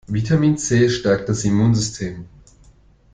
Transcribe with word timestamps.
Vitamin 0.07 0.57
C 0.57 0.89
stärkt 0.89 1.29
das 1.29 1.45
Immunsystem. 1.45 2.25